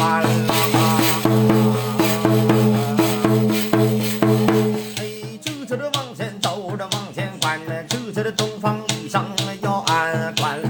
[0.00, 0.24] 哎，
[5.42, 9.26] 就这这往前走，这往前翻，就这这东方一上
[9.62, 10.69] 要安管。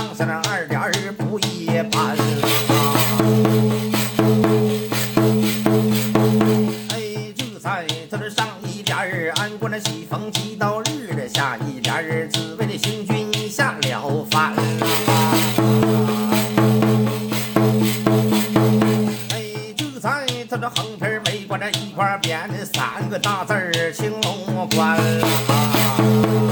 [0.00, 2.16] 上三两二点儿不一般
[6.88, 15.34] 哎就在他的上一点儿安过那西风几到日的下一点儿只为了行军下了凡啊
[19.34, 26.49] 哎就在他的横批儿没过那一块儿边三个大字儿青龙关啊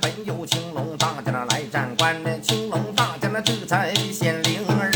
[0.00, 4.90] 本有青龙大将来战关，青龙大将那这才显灵然。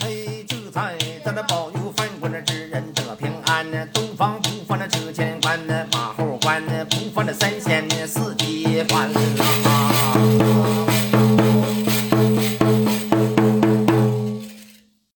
[0.00, 9.10] 哎，这才他那保佑犯关那之人得平安，东方不犯那车前关，那马后关，不犯那三仙四地关。